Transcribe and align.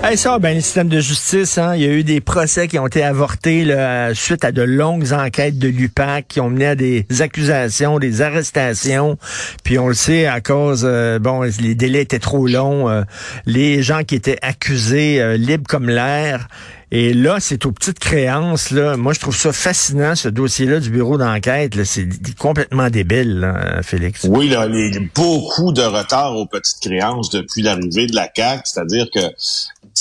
Hey, 0.00 0.16
ça, 0.16 0.38
ben, 0.38 0.54
le 0.54 0.60
système 0.60 0.88
de 0.88 1.00
justice, 1.00 1.58
hein, 1.58 1.74
il 1.74 1.82
y 1.82 1.84
a 1.84 1.88
eu 1.88 2.04
des 2.04 2.20
procès 2.20 2.68
qui 2.68 2.78
ont 2.78 2.86
été 2.86 3.02
avortés 3.02 3.64
là, 3.64 4.14
suite 4.14 4.44
à 4.44 4.52
de 4.52 4.62
longues 4.62 5.12
enquêtes 5.12 5.58
de 5.58 5.66
l'UPAC 5.66 6.28
qui 6.28 6.40
ont 6.40 6.48
mené 6.48 6.68
à 6.68 6.74
des 6.76 7.04
accusations, 7.18 7.98
des 7.98 8.22
arrestations. 8.22 9.18
Puis 9.64 9.76
on 9.76 9.88
le 9.88 9.94
sait, 9.94 10.26
à 10.26 10.40
cause, 10.40 10.82
euh, 10.84 11.18
bon, 11.18 11.42
les 11.42 11.74
délais 11.74 12.02
étaient 12.02 12.20
trop 12.20 12.46
longs, 12.46 12.88
euh, 12.88 13.02
les 13.44 13.82
gens 13.82 14.04
qui 14.04 14.14
étaient 14.14 14.38
accusés 14.40 15.20
euh, 15.20 15.36
libres 15.36 15.66
comme 15.68 15.88
l'air. 15.88 16.46
Et 16.90 17.12
là, 17.12 17.36
c'est 17.38 17.66
aux 17.66 17.72
petites 17.72 17.98
créances. 17.98 18.70
Là. 18.70 18.96
Moi, 18.96 19.12
je 19.12 19.20
trouve 19.20 19.36
ça 19.36 19.52
fascinant, 19.52 20.14
ce 20.14 20.30
dossier-là 20.30 20.80
du 20.80 20.88
bureau 20.88 21.18
d'enquête. 21.18 21.74
C'est 21.84 22.08
complètement 22.38 22.88
débile, 22.88 23.40
là, 23.40 23.82
Félix. 23.82 24.24
Oui, 24.24 24.48
là, 24.48 24.66
il 24.70 24.94
y 24.94 24.96
a 24.96 25.00
beaucoup 25.14 25.72
de 25.72 25.82
retard 25.82 26.34
aux 26.34 26.46
petites 26.46 26.80
créances 26.80 27.28
depuis 27.28 27.60
l'arrivée 27.60 28.06
de 28.06 28.14
la 28.14 28.30
CAQ. 28.34 28.62
C'est-à-dire 28.64 29.06
que 29.14 29.20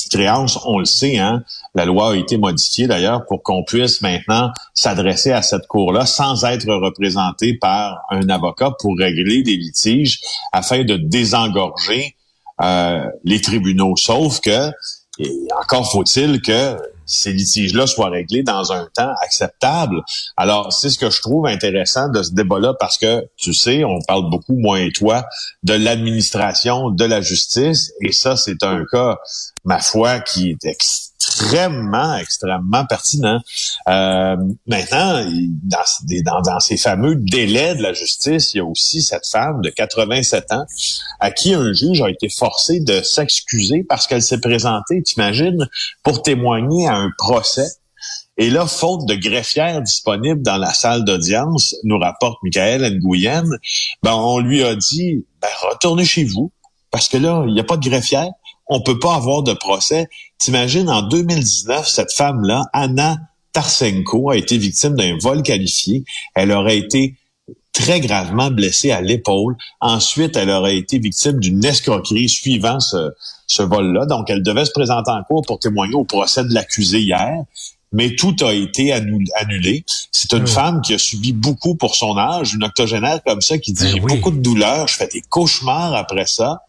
créances, 0.10 0.60
on 0.66 0.80
le 0.80 0.86
sait, 0.86 1.18
hein, 1.18 1.44
la 1.76 1.86
loi 1.86 2.12
a 2.12 2.16
été 2.16 2.38
modifiée 2.38 2.88
d'ailleurs 2.88 3.26
pour 3.26 3.44
qu'on 3.44 3.64
puisse 3.64 4.02
maintenant 4.02 4.52
s'adresser 4.74 5.32
à 5.32 5.42
cette 5.42 5.68
cour-là 5.68 6.06
sans 6.06 6.44
être 6.46 6.68
représenté 6.68 7.54
par 7.56 8.00
un 8.10 8.28
avocat 8.30 8.72
pour 8.80 8.98
régler 8.98 9.44
des 9.44 9.56
litiges 9.56 10.20
afin 10.52 10.84
de 10.84 10.98
désengorger 10.98 12.16
euh, 12.62 13.06
les 13.24 13.42
tribunaux. 13.42 13.96
Sauf 13.98 14.40
que 14.40 14.72
encore 15.62 15.92
faut-il 15.92 16.42
que 16.42 16.78
ces 17.08 17.34
litiges-là 17.34 17.88
soient 17.88 18.10
réglés 18.10 18.44
dans 18.44 18.72
un 18.72 18.88
temps 18.94 19.14
acceptable. 19.24 20.02
Alors, 20.36 20.72
c'est 20.72 20.90
ce 20.90 21.00
que 21.00 21.10
je 21.10 21.22
trouve 21.22 21.48
intéressant 21.48 22.10
de 22.10 22.22
ce 22.22 22.32
débat-là 22.32 22.74
parce 22.80 22.98
que, 22.98 23.26
tu 23.38 23.54
sais, 23.54 23.84
on 23.84 24.00
parle 24.08 24.30
beaucoup, 24.30 24.54
moi 24.54 24.82
et 24.82 24.92
toi, 24.92 25.26
de 25.64 25.74
l'administration 25.74 26.92
de 26.92 27.06
la 27.06 27.22
justice 27.22 27.94
et 28.02 28.12
ça, 28.12 28.36
c'est 28.36 28.62
un 28.64 28.84
cas, 28.92 29.18
ma 29.64 29.80
foi, 29.80 30.20
qui 30.20 30.52
est 30.52 30.66
extrêmement, 30.66 31.07
extrêmement 32.20 32.86
pertinent. 32.86 33.40
Euh, 33.88 34.36
maintenant, 34.68 35.26
dans, 35.64 36.60
ces 36.60 36.78
fameux 36.78 37.16
délais 37.16 37.76
de 37.76 37.82
la 37.82 37.94
justice, 37.94 38.54
il 38.54 38.58
y 38.58 38.60
a 38.60 38.66
aussi 38.66 39.02
cette 39.02 39.28
femme 39.28 39.62
de 39.62 39.70
87 39.70 40.52
ans 40.52 40.66
à 41.20 41.32
qui 41.32 41.54
un 41.54 41.74
juge 41.74 42.02
a 42.02 42.10
été 42.10 42.30
forcé 42.30 42.80
de 42.80 43.02
s'excuser 43.02 43.84
parce 43.84 44.08
qu'elle 44.08 44.22
s'est 44.22 44.40
présentée, 44.40 45.02
t'imagines, 45.04 45.68
pour 46.04 46.22
témoigner 46.22 46.88
à 46.88 46.96
un 46.96 47.12
procès. 47.18 47.68
Et 48.40 48.52
là, 48.52 48.68
faute 48.68 49.06
de 49.08 49.16
greffière 49.16 49.82
disponible 49.82 50.44
dans 50.44 50.58
la 50.58 50.72
salle 50.72 51.04
d'audience, 51.04 51.76
nous 51.84 51.98
rapporte 51.98 52.38
Michael 52.44 53.00
Nguyen, 53.00 53.46
ben, 54.04 54.14
on 54.14 54.38
lui 54.38 54.64
a 54.64 54.76
dit, 54.76 55.26
ben, 55.42 55.48
retournez 55.72 56.06
chez 56.06 56.24
vous, 56.24 56.52
parce 56.92 57.08
que 57.08 57.18
là, 57.18 57.44
il 57.48 57.54
n'y 57.54 57.60
a 57.60 57.64
pas 57.64 57.78
de 57.78 57.90
greffière 57.90 58.30
on 58.70 58.82
peut 58.82 59.00
pas 59.00 59.16
avoir 59.16 59.44
de 59.44 59.54
procès. 59.54 60.08
T'imagines, 60.38 60.90
en 60.90 61.02
2019, 61.02 61.88
cette 61.88 62.14
femme-là, 62.14 62.64
Anna 62.74 63.18
Tarsenko, 63.54 64.30
a 64.30 64.38
été 64.38 64.58
victime 64.58 64.96
d'un 64.96 65.18
vol 65.22 65.42
qualifié. 65.42 66.04
Elle 66.36 66.52
aurait 66.52 66.78
été 66.78 67.16
très 67.74 68.00
gravement 68.00 68.50
blessée 68.52 68.92
à 68.92 69.02
l'épaule. 69.02 69.56
Ensuite, 69.82 70.36
elle 70.36 70.50
aurait 70.50 70.78
été 70.78 71.00
victime 71.00 71.40
d'une 71.40 71.64
escroquerie 71.64 72.30
suivant 72.30 72.80
ce, 72.80 73.12
ce 73.46 73.62
vol-là. 73.62 74.06
Donc, 74.06 74.30
elle 74.30 74.44
devait 74.44 74.66
se 74.66 74.72
présenter 74.72 75.12
en 75.12 75.24
cours 75.24 75.44
pour 75.46 75.60
témoigner 75.60 75.96
au 75.96 76.04
procès 76.04 76.44
de 76.44 76.54
l'accusé 76.54 77.00
hier 77.00 77.44
mais 77.92 78.16
tout 78.16 78.36
a 78.42 78.54
été 78.54 78.92
annulé. 78.92 79.86
C'est 80.12 80.34
une 80.34 80.48
femme 80.48 80.82
qui 80.82 80.94
a 80.94 80.98
subi 80.98 81.32
beaucoup 81.34 81.76
pour 81.76 81.96
son 81.96 82.18
âge, 82.18 82.54
une 82.54 82.64
octogénaire 82.64 83.22
comme 83.26 83.42
ça 83.42 83.58
qui 83.58 83.74
dit 83.74 83.84
ben 83.84 83.94
j'ai 83.94 84.00
beaucoup 84.00 84.32
de 84.32 84.40
douleurs, 84.40 84.88
je 84.88 84.96
fais 84.96 85.08
des 85.08 85.22
cauchemars 85.22 85.94
après 85.94 86.26
ça. 86.26 86.64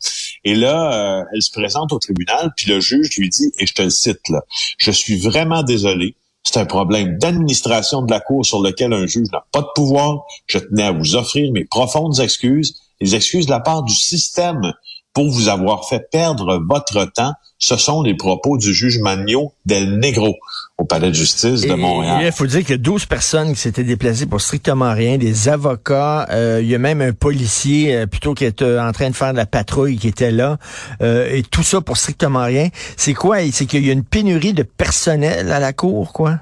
Et 0.45 0.55
là, 0.55 1.21
euh, 1.21 1.25
elle 1.35 1.43
se 1.43 1.51
présente 1.51 1.93
au 1.93 1.99
tribunal, 1.99 2.53
puis 2.57 2.71
le 2.71 2.81
juge 2.81 3.17
lui 3.17 3.29
dit, 3.29 3.53
et 3.59 3.67
je 3.67 3.75
te 3.75 3.83
le 3.83 3.91
cite 3.91 4.29
là, 4.29 4.43
je 4.79 4.91
suis 4.91 5.19
vraiment 5.19 5.63
désolé. 5.63 6.15
C'est 6.45 6.61
un 6.61 6.67
problème 6.67 7.19
d'administration 7.19 8.03
de 8.03 8.11
la 8.11 8.21
Cour 8.21 8.47
sur 8.47 8.63
lequel 8.63 8.93
un 8.93 9.07
juge 9.07 9.29
n'a 9.33 9.45
pas 9.53 9.61
de 9.61 9.69
pouvoir. 9.75 10.25
Je 10.47 10.59
tenais 10.59 10.85
à 10.85 10.93
vous 10.93 11.15
offrir 11.15 11.53
mes 11.53 11.65
profondes 11.65 12.19
excuses, 12.21 12.81
les 13.01 13.15
excuses 13.15 13.47
de 13.47 13.51
la 13.51 13.61
part 13.61 13.83
du 13.83 13.95
système 13.95 14.73
pour 15.13 15.29
vous 15.31 15.49
avoir 15.49 15.89
fait 15.89 16.11
perdre 16.11 16.65
votre 16.69 17.05
temps. 17.13 17.33
Ce 17.59 17.77
sont 17.77 18.03
les 18.03 18.15
propos 18.15 18.57
du 18.57 18.73
juge 18.73 18.99
Magno 19.01 19.53
del 19.69 19.99
Negro 19.99 20.37
au 20.79 20.85
palais 20.85 21.09
de 21.09 21.15
justice 21.15 21.63
de 21.63 21.75
Montréal. 21.75 22.23
Il 22.25 22.33
faut 22.33 22.47
dire 22.47 22.61
qu'il 22.61 22.71
y 22.71 22.75
a 22.75 22.79
12 22.79 23.07
personnes 23.07 23.53
qui 23.53 23.59
s'étaient 23.59 23.83
déplacées 23.83 24.27
pour 24.27 24.41
strictement 24.41 24.95
rien, 24.95 25.19
des 25.19 25.49
avocats, 25.49 26.29
euh, 26.31 26.61
il 26.63 26.69
y 26.69 26.75
a 26.75 26.79
même 26.79 27.01
un 27.01 27.13
policier 27.13 27.97
euh, 27.97 28.07
plutôt 28.07 28.33
qui 28.33 28.45
était 28.45 28.79
en 28.79 28.93
train 28.93 29.11
de 29.11 29.17
faire 29.17 29.33
de 29.33 29.37
la 29.37 29.47
patrouille 29.47 29.97
qui 29.97 30.07
était 30.07 30.31
là, 30.31 30.57
euh, 31.03 31.29
et 31.35 31.43
tout 31.43 31.65
ça 31.65 31.81
pour 31.81 31.97
strictement 31.97 32.45
rien. 32.45 32.69
C'est 32.97 33.13
quoi? 33.13 33.39
C'est 33.51 33.67
qu'il 33.67 33.85
y 33.85 33.91
a 33.91 33.93
une 33.93 34.05
pénurie 34.05 34.53
de 34.53 34.63
personnel 34.63 35.51
à 35.51 35.59
la 35.59 35.73
cour, 35.73 36.13
quoi? 36.13 36.39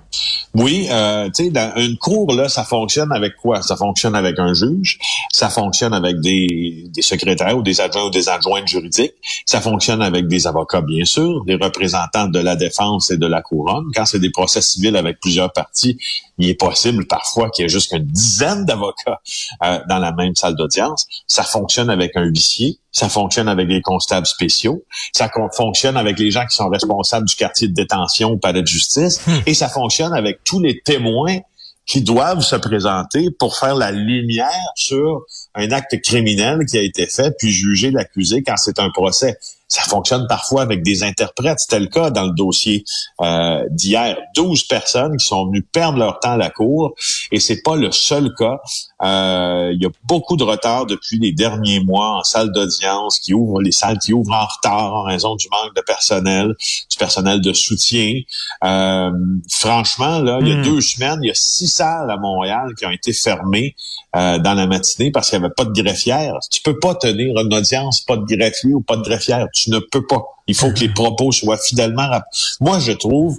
Oui, 0.54 0.88
tu 1.34 1.44
sais, 1.44 1.50
dans 1.50 1.72
une 1.76 1.96
cour, 1.96 2.34
là, 2.34 2.48
ça 2.48 2.64
fonctionne 2.64 3.12
avec 3.12 3.36
quoi? 3.36 3.62
Ça 3.62 3.76
fonctionne 3.76 4.14
avec 4.14 4.38
un 4.38 4.52
juge, 4.52 4.98
ça 5.32 5.48
fonctionne 5.48 5.94
avec 5.94 6.20
des, 6.20 6.84
des 6.88 7.02
secrétaires 7.02 7.56
ou 7.56 7.62
des 7.62 7.80
adjoints 7.80 8.04
ou 8.04 8.10
des 8.10 8.28
adjointes 8.28 8.68
juridiques, 8.68 9.14
ça 9.44 9.60
fonctionne 9.60 10.02
avec 10.02 10.28
des 10.28 10.46
avocats, 10.46 10.80
bien 10.80 11.04
sûr, 11.04 11.44
des 11.44 11.56
représentants 11.56 12.28
de 12.28 12.38
la 12.38 12.56
défense 12.56 13.10
et 13.10 13.15
de 13.18 13.26
la 13.26 13.42
couronne. 13.42 13.84
Quand 13.94 14.06
c'est 14.06 14.18
des 14.18 14.30
procès 14.30 14.60
civils 14.60 14.96
avec 14.96 15.20
plusieurs 15.20 15.52
parties, 15.52 15.98
il 16.38 16.48
est 16.48 16.54
possible 16.54 17.06
parfois 17.06 17.50
qu'il 17.50 17.62
y 17.62 17.66
ait 17.66 17.68
juste 17.68 17.92
une 17.92 18.04
dizaine 18.04 18.64
d'avocats 18.64 19.20
euh, 19.64 19.78
dans 19.88 19.98
la 19.98 20.12
même 20.12 20.34
salle 20.34 20.56
d'audience. 20.56 21.06
Ça 21.26 21.42
fonctionne 21.42 21.90
avec 21.90 22.16
un 22.16 22.24
huissier, 22.24 22.78
ça 22.92 23.08
fonctionne 23.08 23.48
avec 23.48 23.68
des 23.68 23.82
constables 23.82 24.26
spéciaux, 24.26 24.84
ça 25.12 25.30
fonctionne 25.52 25.96
avec 25.96 26.18
les 26.18 26.30
gens 26.30 26.46
qui 26.46 26.56
sont 26.56 26.68
responsables 26.68 27.26
du 27.26 27.36
quartier 27.36 27.68
de 27.68 27.74
détention 27.74 28.30
au 28.32 28.36
palais 28.38 28.62
de 28.62 28.66
justice, 28.66 29.20
hmm. 29.26 29.40
et 29.46 29.54
ça 29.54 29.68
fonctionne 29.68 30.12
avec 30.12 30.44
tous 30.44 30.60
les 30.60 30.80
témoins 30.80 31.38
qui 31.86 32.02
doivent 32.02 32.42
se 32.42 32.56
présenter 32.56 33.30
pour 33.38 33.56
faire 33.56 33.76
la 33.76 33.92
lumière 33.92 34.50
sur 34.74 35.22
un 35.54 35.70
acte 35.70 36.00
criminel 36.02 36.66
qui 36.68 36.76
a 36.76 36.82
été 36.82 37.06
fait, 37.06 37.32
puis 37.38 37.52
juger 37.52 37.92
l'accusé 37.92 38.42
quand 38.42 38.56
c'est 38.56 38.80
un 38.80 38.90
procès 38.90 39.38
ça 39.68 39.82
fonctionne 39.82 40.26
parfois 40.28 40.62
avec 40.62 40.82
des 40.82 41.02
interprètes. 41.02 41.58
C'était 41.60 41.80
le 41.80 41.86
cas 41.86 42.10
dans 42.10 42.24
le 42.24 42.32
dossier 42.32 42.84
euh, 43.20 43.64
d'hier. 43.70 44.16
12 44.34 44.64
personnes 44.64 45.16
qui 45.16 45.26
sont 45.26 45.46
venues 45.46 45.62
perdre 45.62 45.98
leur 45.98 46.20
temps 46.20 46.32
à 46.32 46.36
la 46.36 46.50
cour 46.50 46.94
et 47.32 47.40
c'est 47.40 47.62
pas 47.62 47.76
le 47.76 47.90
seul 47.90 48.32
cas. 48.38 48.60
Euh, 49.02 49.72
il 49.74 49.82
y 49.82 49.86
a 49.86 49.90
beaucoup 50.04 50.36
de 50.36 50.44
retard 50.44 50.86
depuis 50.86 51.18
les 51.18 51.32
derniers 51.32 51.80
mois 51.80 52.18
en 52.18 52.22
salle 52.22 52.52
d'audience 52.52 53.18
qui 53.18 53.34
ouvrent 53.34 53.60
les 53.60 53.72
salles 53.72 53.98
qui 53.98 54.12
ouvrent 54.12 54.34
en 54.34 54.46
retard 54.46 54.94
en 54.94 55.02
raison 55.02 55.36
du 55.36 55.48
manque 55.50 55.74
de 55.74 55.82
personnel, 55.82 56.54
du 56.90 56.96
personnel 56.98 57.40
de 57.40 57.52
soutien. 57.52 58.20
Euh, 58.64 59.10
franchement, 59.50 60.20
là, 60.20 60.38
il 60.40 60.48
y 60.48 60.52
a 60.52 60.56
hmm. 60.56 60.62
deux 60.62 60.80
semaines, 60.80 61.18
il 61.22 61.28
y 61.28 61.30
a 61.30 61.34
six 61.34 61.68
salles 61.68 62.10
à 62.10 62.16
Montréal 62.16 62.74
qui 62.78 62.86
ont 62.86 62.90
été 62.90 63.12
fermées 63.12 63.74
euh, 64.16 64.38
dans 64.38 64.54
la 64.54 64.66
matinée 64.66 65.10
parce 65.10 65.30
qu'il 65.30 65.38
n'y 65.38 65.44
avait 65.44 65.54
pas 65.54 65.64
de 65.66 65.72
greffière. 65.82 66.34
Tu 66.50 66.60
peux 66.62 66.78
pas 66.78 66.94
tenir 66.94 67.38
une 67.38 67.52
audience, 67.52 68.00
pas 68.00 68.16
de 68.16 68.24
greffier 68.24 68.72
ou 68.74 68.80
pas 68.80 68.96
de 68.96 69.02
greffière. 69.02 69.46
Tu 69.52 69.70
ne 69.70 69.78
peux 69.78 70.06
pas. 70.06 70.22
Il 70.48 70.54
faut 70.54 70.70
que 70.72 70.78
les 70.80 70.88
propos 70.94 71.32
soient 71.32 71.56
fidèlement 71.58 72.08
rap- 72.08 72.24
Moi, 72.60 72.78
je 72.78 72.92
trouve 72.92 73.38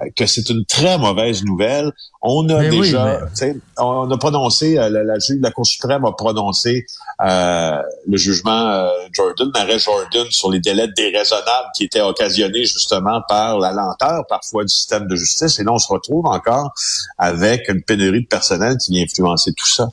euh, 0.00 0.02
que 0.16 0.26
c'est 0.26 0.48
une 0.50 0.64
très 0.64 0.98
mauvaise 0.98 1.44
nouvelle. 1.44 1.92
On 2.20 2.48
a 2.48 2.58
Mais 2.60 2.70
oui, 2.70 2.80
déjà, 2.80 3.20
mais- 3.40 3.54
on 3.78 4.10
a 4.10 4.18
prononcé, 4.18 4.76
euh, 4.76 4.90
la, 4.90 5.04
la, 5.04 5.14
la 5.40 5.50
Cour 5.52 5.64
suprême 5.64 6.04
a 6.04 6.12
prononcé 6.12 6.84
euh, 7.24 7.80
le 8.08 8.16
jugement 8.16 8.68
euh, 8.68 8.90
Jordan, 9.12 9.48
l'arrêt 9.54 9.78
Jordan 9.78 10.26
sur 10.30 10.50
les 10.50 10.58
délais 10.60 10.88
déraisonnables 10.96 11.68
qui 11.76 11.84
étaient 11.84 12.00
occasionnés 12.00 12.64
justement 12.64 13.20
par 13.28 13.58
la 13.60 13.72
lenteur 13.72 14.24
parfois 14.28 14.64
du 14.64 14.68
système 14.72 15.06
de 15.06 15.14
justice. 15.16 15.58
Et 15.60 15.64
là, 15.64 15.72
on 15.72 15.78
se 15.78 15.88
retrouve 15.92 16.26
encore 16.26 16.72
avec 17.18 17.68
une 17.68 17.82
pénurie 17.82 18.22
de 18.22 18.26
personnel 18.28 18.76
qui 18.78 18.92
vient 18.92 19.04
influencer 19.04 19.52
tout 19.56 19.68
ça. 19.68 19.88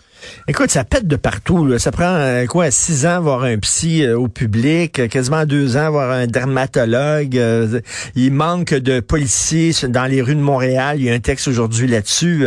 Écoute, 0.48 0.69
ça 0.69 0.83
pète 0.83 1.07
de 1.07 1.16
partout. 1.16 1.66
là. 1.66 1.80
Ça 1.80 1.92
prend 1.92 2.06
euh, 2.06 2.45
quoi, 2.45 2.69
six 2.72 3.06
ans 3.06 3.19
voir 3.22 3.44
un 3.44 3.57
psy 3.57 4.04
euh, 4.04 4.18
au 4.18 4.27
public, 4.27 5.00
euh, 5.00 5.07
quasiment 5.07 5.45
deux 5.45 5.75
ans 5.75 5.89
voir 5.89 6.12
un 6.12 6.27
dermatologue. 6.27 7.42
il 8.16 8.31
manque 8.31 8.74
de 8.74 9.00
policiers 9.00 9.72
dans 9.88 10.06
les 10.06 10.22
rues 10.22 10.36
de 10.36 10.42
Montréal. 10.42 10.98
Il 11.00 11.06
y 11.06 11.10
a 11.10 11.13
un 11.13 11.19
texte 11.19 11.48
aujourd'hui 11.48 11.88
là-dessus. 11.88 12.45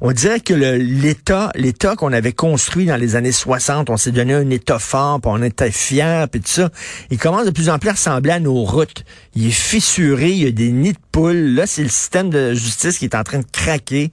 On 0.00 0.12
dirait 0.12 0.40
que 0.40 0.54
l'État, 0.54 1.50
l'État 1.54 1.96
qu'on 1.96 2.12
avait 2.12 2.32
construit 2.32 2.86
dans 2.86 2.96
les 2.96 3.16
années 3.16 3.32
60, 3.32 3.90
on 3.90 3.96
s'est 3.96 4.12
donné 4.12 4.34
un 4.34 4.48
État 4.50 4.78
fort, 4.78 5.20
on 5.24 5.42
était 5.42 5.70
fiers, 5.70 6.26
puis 6.30 6.40
tout 6.40 6.50
ça. 6.50 6.70
Il 7.10 7.18
commence 7.18 7.46
de 7.46 7.50
plus 7.50 7.68
en 7.68 7.78
plus 7.78 7.88
à 7.88 7.92
ressembler 7.92 8.32
à 8.32 8.40
nos 8.40 8.62
routes. 8.64 9.04
Il 9.34 9.46
est 9.46 9.50
fissuré, 9.50 10.30
il 10.30 10.44
y 10.44 10.46
a 10.46 10.50
des 10.50 10.70
nids 10.70 10.92
de 10.92 10.98
poules. 11.12 11.54
Là, 11.54 11.66
c'est 11.66 11.82
le 11.82 11.88
système 11.88 12.30
de 12.30 12.54
justice 12.54 12.98
qui 12.98 13.04
est 13.04 13.14
en 13.14 13.24
train 13.24 13.38
de 13.38 13.46
craquer. 13.50 14.12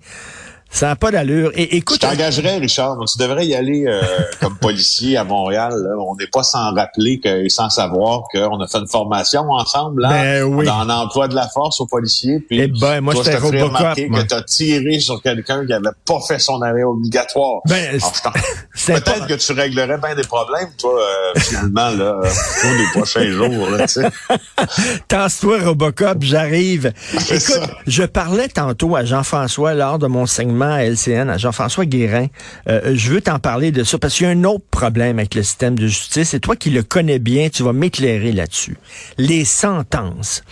Ça 0.70 0.88
n'a 0.88 0.96
pas 0.96 1.12
d'allure. 1.12 1.52
Et 1.56 1.70
Je 1.72 1.78
écoute, 1.78 2.00
t'engagerais, 2.02 2.58
Richard. 2.58 2.98
Tu 3.12 3.18
devrais 3.18 3.46
y 3.48 3.56
aller 3.56 3.86
euh, 3.88 4.02
comme 4.42 4.58
policier 4.58 5.18
à 5.18 5.24
Montréal. 5.24 5.72
là. 5.74 5.96
On 5.98 6.16
n'est 6.16 6.28
pas 6.28 6.44
sans 6.44 6.74
rappeler 6.74 7.20
que, 7.20 7.46
et 7.46 7.50
sans 7.50 7.70
savoir 7.70 8.24
qu'on 8.32 8.60
a 8.62 8.68
fait 8.68 8.78
une 8.80 8.88
formation 8.88 9.42
ensemble 9.50 10.02
là, 10.04 10.10
Ben 10.10 10.44
oui. 10.44 10.66
dans 10.66 10.84
l'emploi 10.84 11.28
de 11.28 11.36
la 11.36 11.48
force 11.48 11.80
aux 11.82 11.88
policiers. 11.88 12.40
Puis, 12.40 12.60
Eh 12.62 12.68
ben, 12.68 13.02
moi, 13.02 13.14
je 13.16 13.20
remarquer 13.38 14.08
moi. 14.10 14.24
que 14.24 14.28
tu 14.28 14.34
as 14.36 14.42
tiré 14.44 15.00
sur 15.00 15.22
quelqu'un 15.22 15.66
qui 15.66 15.74
avait 15.74 15.90
pas 16.06 16.20
fait 16.28 16.40
son 16.40 16.62
arrêt 16.62 16.84
obligatoire. 16.84 17.62
Ben, 17.66 17.98
je 18.00 18.06
Peut-être 18.94 19.04
pas- 19.20 19.26
que 19.28 19.34
tu 19.34 19.52
réglerais 19.54 19.98
bien 19.98 20.16
des 20.16 20.24
problèmes, 20.24 20.70
toi, 20.78 20.92
euh, 21.00 21.40
finalement, 21.40 21.90
là, 21.92 22.20
pour 22.62 22.72
les 22.72 22.86
prochains 22.94 23.32
jours. 23.32 23.68
Tasse-toi, 25.08 25.60
Robocop, 25.64 26.18
j'arrive. 26.22 26.94
Écoute, 27.14 27.40
ça. 27.40 27.62
je 27.86 28.04
parlais 28.04 28.48
tantôt 28.50 28.96
à 28.96 29.06
Jean-François 29.06 29.74
lors 29.74 30.00
de 30.00 30.08
mon 30.08 30.26
segment 30.26 30.57
à 30.66 30.84
LCN, 30.84 31.30
à 31.30 31.38
Jean-François 31.38 31.86
Guérin. 31.86 32.28
Euh, 32.68 32.94
je 32.96 33.12
veux 33.12 33.22
t'en 33.22 33.40
parler 33.40 33.72
de 33.72 33.84
ça 33.84 33.98
parce 33.98 34.16
qu'il 34.16 34.28
y 34.28 34.30
a 34.30 34.34
un 34.34 34.44
autre 34.44 34.66
problème 34.70 35.20
avec 35.20 35.36
le 35.36 35.44
système 35.44 35.78
de 35.78 35.88
justice 35.88 36.34
et 36.34 36.40
toi 36.40 36.56
qui 36.56 36.70
le 36.70 36.84
connais 36.84 37.20
bien, 37.20 37.50
tu 37.50 37.64
vas 37.64 37.74
m'éclairer 37.74 38.32
là-dessus. 38.32 38.78
Les 39.18 39.46
sentences. 39.46 40.44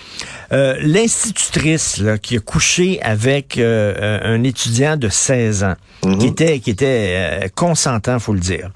Euh, 0.51 0.75
L'institutrice 0.79 2.01
qui 2.21 2.37
a 2.37 2.39
couché 2.39 3.01
avec 3.01 3.57
euh, 3.57 4.19
un 4.23 4.43
étudiant 4.43 4.97
de 4.97 5.09
16 5.09 5.63
ans, 5.63 5.75
qui 6.19 6.27
était, 6.27 6.59
qui 6.59 6.69
était 6.69 7.49
consentant, 7.55 8.19
faut 8.19 8.33
le 8.33 8.39
dire. 8.39 8.69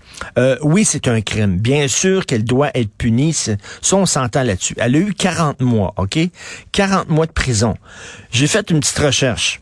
Oui, 0.61 0.83
c'est 0.83 1.07
un 1.07 1.21
crime. 1.21 1.57
Bien 1.57 1.87
sûr 1.87 2.25
qu'elle 2.25 2.43
doit 2.43 2.71
être 2.73 2.89
punie. 2.97 3.33
Ça, 3.33 3.55
on 3.93 4.05
s'entend 4.05 4.43
là-dessus. 4.43 4.75
Elle 4.77 4.95
a 4.95 4.99
eu 4.99 5.13
40 5.13 5.61
mois, 5.61 5.93
OK? 5.97 6.17
40 6.71 7.09
mois 7.09 7.25
de 7.27 7.31
prison. 7.31 7.75
J'ai 8.31 8.47
fait 8.47 8.71
une 8.71 8.79
petite 8.79 8.97
recherche. 8.99 9.61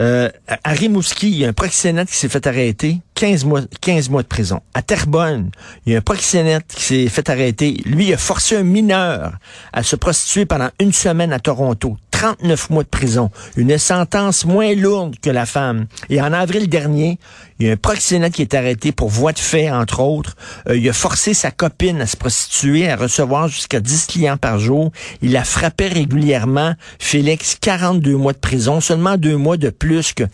Euh, 0.00 0.28
à 0.48 0.70
Rimouski, 0.70 1.28
il 1.28 1.36
y 1.36 1.44
a 1.44 1.48
un 1.48 1.52
proxénète 1.52 2.08
qui 2.08 2.16
s'est 2.16 2.28
fait 2.28 2.46
arrêter, 2.46 2.98
15 3.14 3.44
mois, 3.44 3.60
15 3.80 4.10
mois 4.10 4.22
de 4.22 4.26
prison. 4.26 4.60
À 4.74 4.82
Terrebonne, 4.82 5.50
il 5.86 5.92
y 5.92 5.94
a 5.94 5.98
un 5.98 6.02
proxénète 6.02 6.66
qui 6.66 6.82
s'est 6.82 7.08
fait 7.08 7.30
arrêter. 7.30 7.80
Lui, 7.84 8.08
il 8.08 8.14
a 8.14 8.18
forcé 8.18 8.56
un 8.56 8.64
mineur 8.64 9.38
à 9.72 9.82
se 9.82 9.94
prostituer 9.94 10.46
pendant 10.46 10.70
une 10.80 10.92
semaine 10.92 11.32
à 11.32 11.38
Toronto. 11.38 11.96
39 12.14 12.70
mois 12.70 12.84
de 12.84 12.88
prison. 12.88 13.30
Une 13.56 13.76
sentence 13.76 14.44
moins 14.44 14.72
lourde 14.74 15.16
que 15.20 15.30
la 15.30 15.46
femme. 15.46 15.86
Et 16.10 16.22
en 16.22 16.32
avril 16.32 16.68
dernier, 16.68 17.18
il 17.58 17.66
y 17.66 17.70
a 17.70 17.72
un 17.72 17.76
proxénète 17.76 18.32
qui 18.32 18.42
est 18.42 18.54
arrêté 18.54 18.92
pour 18.92 19.08
voie 19.08 19.32
de 19.32 19.38
fait, 19.40 19.68
entre 19.68 19.98
autres. 19.98 20.36
Euh, 20.68 20.76
il 20.76 20.88
a 20.88 20.92
forcé 20.92 21.34
sa 21.34 21.50
copine 21.50 22.00
à 22.00 22.06
se 22.06 22.16
prostituer, 22.16 22.88
à 22.88 22.94
recevoir 22.94 23.48
jusqu'à 23.48 23.80
10 23.80 24.06
clients 24.06 24.36
par 24.36 24.60
jour. 24.60 24.92
Il 25.22 25.32
la 25.32 25.42
frappait 25.42 25.88
régulièrement. 25.88 26.74
Félix, 27.00 27.58
42 27.60 28.16
mois 28.16 28.32
de 28.32 28.38
prison, 28.38 28.80
seulement 28.80 29.16
deux 29.16 29.36
mois 29.36 29.56
de 29.56 29.70
plus 29.70 30.12
que... 30.12 30.24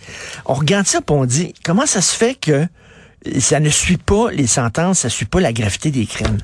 On 0.44 0.54
regarde 0.54 0.86
ça 0.86 1.00
on 1.08 1.24
dit, 1.24 1.54
comment 1.64 1.86
ça 1.86 2.02
se 2.02 2.14
fait 2.14 2.34
que 2.34 2.66
ça 3.38 3.58
ne 3.58 3.70
suit 3.70 3.96
pas 3.96 4.30
les 4.30 4.46
sentences, 4.46 5.00
ça 5.00 5.08
suit 5.08 5.24
pas 5.24 5.40
la 5.40 5.52
gravité 5.52 5.90
des 5.90 6.06
crimes? 6.06 6.38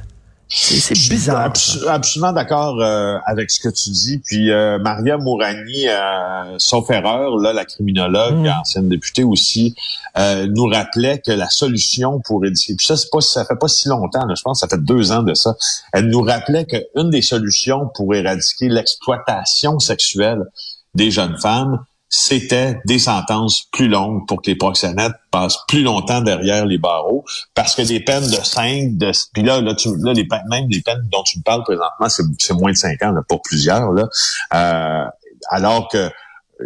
C'est 0.48 0.74
c'est 0.76 0.94
Je 0.94 1.00
suis 1.00 1.10
bizarre. 1.10 1.44
abs- 1.50 1.80
ça. 1.82 1.94
absolument 1.94 2.32
d'accord 2.32 2.80
euh, 2.80 3.18
avec 3.26 3.50
ce 3.50 3.58
que 3.58 3.68
tu 3.68 3.90
dis. 3.90 4.18
Puis 4.24 4.52
euh, 4.52 4.78
Maria 4.78 5.16
Mourani, 5.18 5.88
euh, 5.88 6.54
sauf 6.58 6.88
erreur, 6.90 7.36
là, 7.38 7.52
la 7.52 7.64
criminologue, 7.64 8.36
Mm. 8.36 8.48
ancienne 8.60 8.88
députée 8.88 9.24
aussi, 9.24 9.74
euh, 10.16 10.46
nous 10.48 10.66
rappelait 10.66 11.18
que 11.18 11.32
la 11.32 11.50
solution 11.50 12.20
pour 12.20 12.44
éduquer. 12.46 12.76
Puis 12.76 12.86
ça, 12.86 12.96
c'est 12.96 13.10
pas, 13.10 13.20
ça 13.20 13.44
fait 13.44 13.56
pas 13.56 13.66
si 13.68 13.88
longtemps. 13.88 14.24
là, 14.24 14.34
je 14.36 14.42
pense 14.42 14.60
que 14.60 14.68
ça 14.68 14.76
fait 14.76 14.82
deux 14.82 15.10
ans 15.10 15.24
de 15.24 15.34
ça. 15.34 15.56
Elle 15.92 16.06
nous 16.10 16.22
rappelait 16.22 16.64
qu'une 16.64 17.10
des 17.10 17.22
solutions 17.22 17.90
pour 17.94 18.14
éradiquer 18.14 18.68
l'exploitation 18.68 19.80
sexuelle 19.80 20.44
des 20.94 21.10
jeunes 21.10 21.36
femmes, 21.38 21.84
c'était 22.08 22.80
des 22.86 22.98
sentences 22.98 23.64
plus 23.72 23.88
longues 23.88 24.26
pour 24.28 24.40
que 24.40 24.50
les 24.50 24.56
proxénètes 24.56 25.14
passent 25.30 25.58
plus 25.66 25.82
longtemps 25.82 26.20
derrière 26.20 26.64
les 26.64 26.78
barreaux, 26.78 27.24
parce 27.54 27.74
que 27.74 27.82
des 27.82 28.00
peines 28.00 28.28
de 28.28 28.36
5, 28.36 28.96
de, 28.96 29.10
puis 29.32 29.42
là, 29.42 29.60
là, 29.60 29.74
tu, 29.74 29.88
là 29.98 30.12
les, 30.12 30.26
même 30.48 30.68
les 30.68 30.80
peines 30.82 31.08
dont 31.10 31.22
tu 31.24 31.38
me 31.38 31.42
parles 31.42 31.64
présentement, 31.64 32.08
c'est, 32.08 32.54
moins 32.54 32.72
de 32.72 32.76
5 32.76 33.02
ans, 33.02 33.10
là, 33.10 33.22
pas 33.28 33.38
plusieurs, 33.42 33.92
là, 33.92 34.08
Euh, 34.54 35.04
alors 35.50 35.88
que 35.88 36.10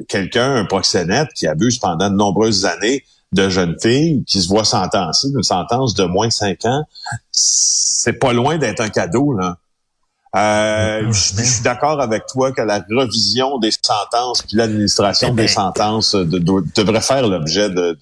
quelqu'un, 0.08 0.56
un 0.56 0.64
proxénète 0.64 1.28
qui 1.34 1.46
abuse 1.46 1.78
pendant 1.78 2.10
de 2.10 2.14
nombreuses 2.14 2.64
années 2.64 3.04
de 3.32 3.48
jeunes 3.48 3.76
filles, 3.80 4.24
qui 4.26 4.42
se 4.42 4.48
voit 4.48 4.64
sentencer 4.64 5.28
d'une 5.30 5.42
sentence 5.42 5.94
de 5.94 6.04
moins 6.04 6.28
de 6.28 6.32
5 6.32 6.64
ans, 6.64 6.84
c'est 7.30 8.14
pas 8.14 8.32
loin 8.32 8.58
d'être 8.58 8.80
un 8.80 8.88
cadeau, 8.88 9.32
là. 9.32 9.56
Euh, 10.36 11.10
je, 11.10 11.36
je 11.38 11.42
suis 11.42 11.62
d'accord 11.64 12.00
avec 12.00 12.24
toi 12.26 12.52
que 12.52 12.62
la 12.62 12.84
revision 12.88 13.58
des 13.58 13.72
sentences 13.72 14.42
puis 14.42 14.56
l'administration 14.56 15.28
Eh 15.32 15.34
ben, 15.34 15.42
des 15.42 15.48
sentences 15.48 16.14
euh, 16.14 16.24
de- 16.24 16.38
de- 16.38 16.64
devrait 16.76 17.00
faire 17.00 17.26
l'objet 17.26 17.68
de, 17.68 17.98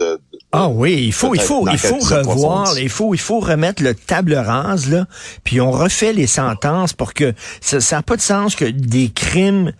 Ah 0.52 0.68
oui, 0.68 1.04
il 1.06 1.12
faut, 1.12 1.34
il 1.34 1.40
faut, 1.40 1.66
il 1.72 1.78
faut 1.78 1.94
revoir, 2.28 2.78
il 2.78 2.90
faut, 2.90 3.14
il 3.14 3.20
faut 3.20 3.40
remettre 3.40 3.82
le 3.82 3.94
table 3.94 4.34
rase 4.34 4.90
là, 4.90 5.06
puis 5.42 5.60
on 5.62 5.70
refait 5.70 6.12
les 6.12 6.26
sentences 6.26 6.92
pour 6.92 7.14
que 7.14 7.32
ça, 7.62 7.80
ça 7.80 7.98
a 7.98 8.02
pas 8.02 8.16
de 8.16 8.20
sens 8.22 8.54
que 8.54 8.66
des 8.66 9.08
crimes 9.08 9.72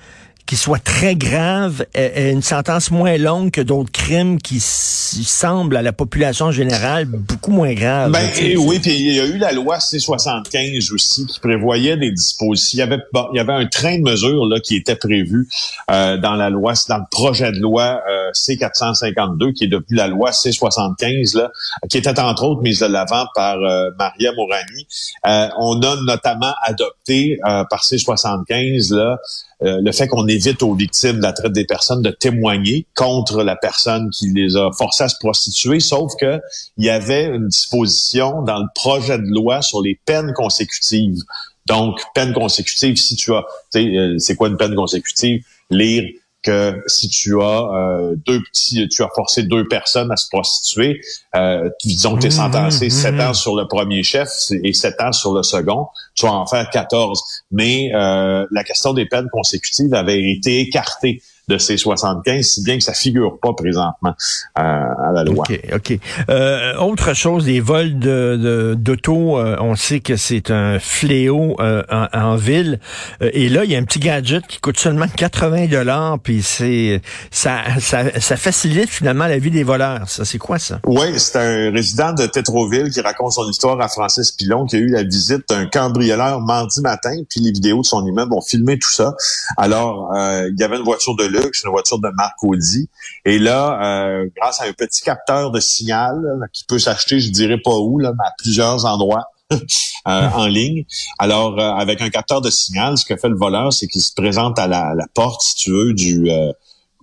qui 0.49 0.57
soient 0.57 0.79
très 0.79 1.15
graves 1.15 1.85
aient, 1.93 2.13
aient 2.15 2.33
une 2.33 2.43
sentence 2.43 2.91
moins 2.91 3.19
longue 3.19 3.51
que 3.51 3.61
d'autres 3.61 3.93
crimes 3.93 4.41
qui 4.41 4.61
semblent 4.61 5.77
à 5.77 5.83
la 5.83 5.93
population 5.93 6.51
générale 6.51 7.05
beaucoup 7.05 7.51
moins 7.51 7.75
graves. 7.75 8.13
Ben 8.13 8.31
oui, 8.57 8.79
puis 8.79 8.95
il 8.95 9.15
y 9.15 9.21
a 9.21 9.27
eu 9.27 9.37
la 9.37 9.53
loi 9.53 9.77
C75 9.77 10.95
aussi 10.95 11.27
qui 11.27 11.39
prévoyait 11.39 11.99
des 11.99 12.11
dispositions. 12.11 12.79
Il 12.79 12.79
y 12.79 12.83
avait 12.83 12.99
bon, 13.13 13.29
il 13.35 13.37
y 13.37 13.41
avait 13.41 13.53
un 13.53 13.67
train 13.67 13.99
de 13.99 14.03
mesures 14.03 14.47
là 14.47 14.59
qui 14.59 14.77
était 14.77 14.97
prévu 14.97 15.49
euh, 15.91 16.17
dans 16.17 16.35
la 16.35 16.49
loi, 16.49 16.73
dans 16.89 16.97
le 16.97 17.05
projet 17.11 17.53
de 17.53 17.59
loi 17.59 18.01
euh, 18.09 18.31
C452 18.33 19.53
qui 19.53 19.65
est 19.65 19.69
devenu 19.69 19.97
la 19.97 20.09
loi 20.09 20.31
C75 20.31 21.37
là, 21.37 21.51
qui 21.91 21.99
était 21.99 22.19
entre 22.19 22.45
autres 22.45 22.63
mise 22.63 22.81
de 22.81 22.87
l'avant 22.87 23.27
par 23.35 23.59
euh, 23.59 23.91
Maria 23.99 24.33
Morani. 24.33 24.87
Euh, 25.27 25.49
on 25.59 25.79
a 25.83 25.97
notamment 26.07 26.55
adopté 26.65 27.39
euh, 27.45 27.65
par 27.69 27.83
C75 27.83 28.95
là 28.95 29.19
euh, 29.63 29.81
le 29.83 29.93
fait 29.93 30.07
qu'on 30.07 30.27
évite 30.29 30.63
aux 30.63 30.75
victimes 30.75 31.17
de 31.17 31.23
la 31.23 31.33
traite 31.33 31.53
des 31.53 31.65
personnes 31.65 32.03
de 32.03 32.11
témoigner 32.11 32.87
contre 32.95 33.43
la 33.43 33.57
personne 33.57 34.09
qui 34.11 34.31
les 34.33 34.57
a 34.57 34.71
forcées 34.73 35.05
à 35.05 35.09
se 35.09 35.17
prostituer, 35.19 35.81
sauf 35.81 36.13
que 36.19 36.41
il 36.77 36.85
y 36.85 36.91
avait 36.91 37.27
une 37.27 37.49
disposition 37.49 38.43
dans 38.43 38.59
le 38.59 38.67
projet 38.75 39.19
de 39.19 39.27
loi 39.27 39.63
sur 39.63 39.83
les 39.83 39.99
peines 40.05 40.33
consécutives. 40.33 41.19
Donc, 41.67 42.01
peine 42.15 42.33
consécutive, 42.33 42.97
si 42.97 43.17
tu 43.17 43.33
as, 43.35 43.45
euh, 43.77 44.19
c'est 44.19 44.37
quoi 44.37 44.49
une 44.49 44.57
peine 44.57 44.75
consécutive? 44.75 45.45
Lire 45.71 46.05
que 46.43 46.83
si 46.87 47.09
tu 47.09 47.41
as 47.41 47.69
euh, 47.75 48.15
deux 48.27 48.41
petits, 48.41 48.89
tu 48.89 49.03
as 49.03 49.09
forcé 49.15 49.43
deux 49.43 49.67
personnes 49.67 50.11
à 50.13 50.17
se 50.17 50.29
prostituer, 50.29 51.01
euh, 51.35 51.69
disons 51.85 52.17
que 52.17 52.21
tu 52.23 52.27
es 52.29 52.31
sentencé 52.31 52.87
Mhm, 52.87 52.91
sept 52.91 53.15
mhm. 53.15 53.21
ans 53.21 53.35
sur 53.35 53.57
le 53.57 53.67
premier 53.67 54.03
chef 54.03 54.29
et 54.63 54.73
sept 54.73 55.01
ans 55.01 55.13
sur 55.13 55.35
le 55.35 55.43
second, 55.43 55.89
tu 56.15 56.27
vas 56.27 56.33
en 56.33 56.47
faire 56.47 56.69
14. 56.71 57.23
Mais 57.51 57.91
euh, 57.95 58.47
la 58.51 58.65
question 58.65 58.93
des 58.93 59.07
peines 59.07 59.29
consécutives 59.33 59.95
avait 59.95 60.31
été 60.31 60.61
écartée 60.61 61.23
de 61.49 61.59
ces 61.59 61.77
75, 61.77 62.45
si 62.45 62.63
bien 62.63 62.79
que 62.79 62.85
ça 62.85 62.93
figure 62.93 63.39
pas 63.41 63.53
présentement 63.53 64.15
euh, 64.59 64.63
à 64.63 65.13
la 65.13 65.25
loi. 65.25 65.45
OK, 65.49 65.61
OK. 65.75 65.99
Euh, 66.29 66.77
autre 66.79 67.15
chose, 67.15 67.47
les 67.47 67.61
vols 67.61 67.99
de 67.99 68.75
d'auto, 68.79 69.39
euh, 69.39 69.57
on 69.61 69.75
sait 69.77 70.01
que 70.01 70.17
c'est 70.17 70.51
un 70.51 70.79
fléau 70.79 71.57
euh, 71.61 71.83
en, 71.91 72.07
en, 72.13 72.37
ville. 72.37 72.81
Euh, 73.23 73.31
et 73.33 73.49
là, 73.49 73.65
il 73.65 73.71
y 73.71 73.77
a 73.77 73.79
un 73.79 73.85
petit 73.85 73.99
gadget 73.99 74.47
qui 74.47 74.61
coûte 74.61 74.79
seulement 74.79 75.07
80 75.09 75.67
dollars, 75.67 76.19
puis 76.19 76.43
c'est 76.43 77.01
ça, 77.31 77.63
ça, 77.81 78.21
ça 78.21 78.37
facilite 78.37 78.89
finalement 78.89 79.27
la 79.27 79.39
vie 79.39 79.51
des 79.51 79.63
voleurs. 79.63 80.09
Ça, 80.09 80.25
c'est 80.25 80.39
quoi 80.39 80.59
ça? 80.59 80.81
Oui, 80.87 81.19
c'est 81.19 81.39
un 81.39 81.71
résident 81.71 82.13
de 82.13 82.27
Tétroville 82.27 82.91
qui 82.91 83.01
raconte 83.01 83.33
son 83.33 83.49
histoire 83.49 83.81
à 83.81 83.89
Francis 83.89 84.33
Pilon, 84.33 84.67
qui 84.67 84.77
a 84.77 84.79
eu 84.79 84.89
la 84.89 85.03
visite 85.03 85.49
d'un 85.49 85.67
cambrioleur 85.67 86.41
mardi 86.41 86.81
matin, 86.81 87.15
puis 87.29 87.41
les 87.41 87.53
vidéos 87.53 87.81
de 87.81 87.87
son 87.87 88.07
immeuble 88.07 88.33
ont 88.35 88.43
filmé 88.43 88.79
tout 88.79 88.91
ça. 88.91 89.15
Alors, 89.57 90.13
euh, 90.15 90.49
il 90.53 90.61
y 90.61 90.65
avait 90.65 90.77
une 90.77 90.85
voiture 90.85 91.17
de 91.17 91.25
luxe, 91.41 91.63
une 91.65 91.71
voiture 91.71 91.99
de 91.99 92.09
marque 92.11 92.43
Audi, 92.43 92.89
et 93.25 93.39
là, 93.39 93.81
euh, 93.83 94.29
grâce 94.37 94.61
à 94.61 94.65
un 94.65 94.73
petit 94.73 95.03
capteur 95.03 95.51
de 95.51 95.61
signal 95.61 96.21
là, 96.41 96.47
qui 96.53 96.65
peut 96.65 96.79
s'acheter, 96.79 97.21
je 97.21 97.31
dirais 97.31 97.59
pas 97.63 97.77
où, 97.77 97.99
là, 97.99 98.13
mais 98.17 98.25
à 98.27 98.33
plusieurs 98.39 98.85
endroits, 98.85 99.25
euh, 99.53 100.29
en 100.35 100.47
ligne. 100.47 100.85
Alors, 101.19 101.59
euh, 101.59 101.71
avec 101.73 102.03
un 102.03 102.11
capteur 102.11 102.41
de 102.41 102.51
signal, 102.51 102.99
ce 102.99 103.05
que 103.05 103.17
fait 103.17 103.29
le 103.29 103.37
voleur, 103.37 103.73
c'est 103.73 103.87
qu'il 103.87 104.03
se 104.03 104.13
présente 104.15 104.59
à 104.59 104.67
la, 104.67 104.95
la, 104.95 105.07
porte, 105.15 105.43
si 105.43 105.55
tu 105.55 105.71
veux, 105.71 105.95
du 105.95 106.31
euh, 106.31 106.53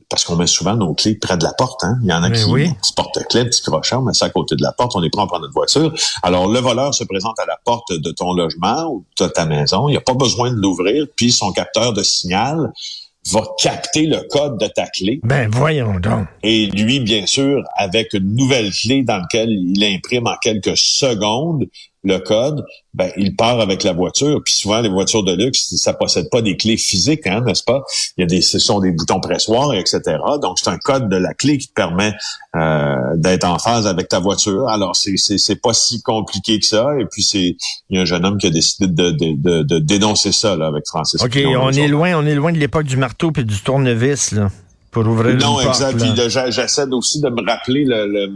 parce 0.10 0.24
qu'on 0.24 0.36
met 0.36 0.48
souvent 0.48 0.76
nos 0.76 0.94
clés 0.94 1.16
près 1.16 1.38
de 1.38 1.44
la 1.44 1.54
porte. 1.54 1.84
Hein? 1.84 1.98
Il 2.04 2.10
y 2.10 2.14
en 2.14 2.22
a 2.22 2.30
Mais 2.30 2.38
qui 2.38 2.46
oui. 2.46 2.72
petit 2.74 2.94
porte-clés, 2.94 3.46
petit 3.46 3.62
crochet, 3.64 3.96
on 3.96 4.04
met 4.04 4.14
ça 4.14 4.26
à 4.26 4.30
côté 4.30 4.56
de 4.56 4.62
la 4.62 4.72
porte, 4.72 4.96
on 4.96 5.00
les 5.00 5.10
prend, 5.10 5.24
on 5.24 5.28
prend 5.28 5.40
notre 5.40 5.54
voiture. 5.54 5.92
Alors, 6.22 6.48
le 6.48 6.60
voleur 6.60 6.94
se 6.94 7.04
présente 7.04 7.40
à 7.40 7.46
la 7.48 7.58
porte 7.64 7.92
de 7.92 8.12
ton 8.12 8.34
logement 8.34 8.86
ou 8.92 9.04
de 9.20 9.28
ta 9.28 9.46
maison. 9.46 9.90
Il 9.90 9.94
n'y 9.94 9.98
a 9.98 10.02
pas 10.02 10.14
besoin 10.14 10.52
de 10.52 10.58
l'ouvrir, 10.58 11.08
puis 11.16 11.32
son 11.32 11.52
capteur 11.52 11.94
de 11.94 12.04
signal 12.04 12.72
va 13.32 13.42
capter 13.62 14.06
le 14.06 14.28
code 14.30 14.60
de 14.60 14.68
ta 14.68 14.88
clé. 14.88 15.20
Ben 15.24 15.50
voyons 15.52 16.00
donc. 16.00 16.28
Et 16.44 16.68
lui, 16.68 17.00
bien 17.00 17.26
sûr, 17.26 17.64
avec 17.76 18.14
une 18.14 18.36
nouvelle 18.36 18.72
clé 18.72 19.04
dans 19.04 19.18
laquelle 19.18 19.50
il 19.50 19.84
imprime 19.84 20.28
en 20.28 20.36
quelques 20.42 20.78
secondes 20.78 21.66
le 22.06 22.20
code, 22.20 22.64
ben, 22.94 23.12
il 23.18 23.36
part 23.36 23.60
avec 23.60 23.84
la 23.84 23.94
voiture. 23.94 24.42
Puis 24.46 24.54
souvent, 24.54 24.80
les 24.80 24.90
voitures 24.90 25.24
de 25.24 25.34
luxe, 25.34 25.76
ça 25.76 25.94
possède 25.94 26.30
pas 26.30 26.42
des 26.42 26.56
clés 26.56 26.78
physiques, 26.78 27.28
hein, 27.28 27.42
n'est-ce 27.42 27.64
pas? 27.64 27.84
Il 28.18 28.22
y 28.22 28.24
a 28.24 28.28
des, 28.28 28.42
ce 28.42 28.60
sont 28.60 28.80
des 28.80 28.92
boutons 28.92 29.20
pressoirs, 29.20 29.74
etc. 29.74 30.02
Donc, 30.42 30.60
c'est 30.60 30.70
un 30.70 30.78
code 30.78 31.10
de 31.10 31.18
la 31.18 31.34
clé 31.34 31.58
qui 31.58 31.68
te 31.68 31.74
permet 31.74 32.14
euh, 32.56 32.96
d'être 33.16 33.44
en 33.44 33.60
phase 33.60 33.88
avec 33.88 34.08
ta 34.08 34.20
voiture. 34.20 34.70
Alors, 34.70 34.96
c'est, 34.96 35.18
c'est, 35.18 35.38
c'est 35.38 35.56
pas 35.58 35.74
si 35.74 36.02
compliqué 36.02 36.60
que 36.60 36.66
ça. 36.66 36.88
Et 37.00 37.06
puis, 37.06 37.24
c'est 37.24 37.58
il 37.90 37.96
y 37.96 37.98
a 37.98 38.02
un 38.02 38.06
jeune 38.06 38.26
homme 38.26 38.38
qui 38.38 38.48
a 38.48 38.52
décidé 38.52 38.88
de, 38.88 39.12
de, 39.12 39.34
de, 39.36 39.64
de 39.64 39.80
dénoncer 39.80 40.32
ça 40.32 40.56
là, 40.56 40.68
avec 40.68 40.86
Francis. 40.88 41.22
OK, 41.22 41.38
on 41.58 41.72
est 41.72 41.88
loin, 41.88 42.14
on 42.16 42.26
est 42.26 42.36
loin 42.36 42.52
de 42.54 42.58
l'époque 42.58 42.86
du 42.86 42.98
marteau 42.98 43.32
puis 43.32 43.44
du 43.44 43.60
tournevis, 43.62 44.32
là, 44.32 44.50
pour 44.92 45.08
ouvrir 45.08 45.36
Non, 45.38 45.60
exact. 45.60 46.00
j'essaie 46.52 46.88
aussi 46.92 47.20
de 47.20 47.30
me 47.30 47.46
rappeler 47.46 47.84
le, 47.86 48.08
le, 48.08 48.32